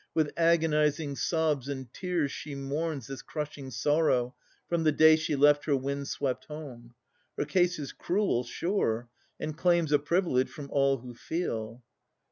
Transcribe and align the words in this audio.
With 0.15 0.31
agonizing 0.35 1.15
sobs 1.15 1.69
and 1.69 1.93
tears 1.93 2.31
she 2.31 2.55
mourns 2.55 3.05
This 3.05 3.21
crushing 3.21 3.69
sorrow, 3.69 4.33
from 4.67 4.83
the 4.83 4.91
day 4.91 5.15
she 5.15 5.35
left 5.35 5.65
Her 5.65 5.75
wind 5.75 6.07
swept 6.07 6.45
home. 6.45 6.95
Her 7.37 7.45
case 7.45 7.77
is 7.77 7.91
cruel, 7.91 8.43
sure, 8.43 9.09
And 9.39 9.55
claims 9.55 9.91
a 9.91 9.99
privilege 9.99 10.49
from 10.49 10.71
all 10.71 10.97
who 10.97 11.13
feel. 11.13 11.83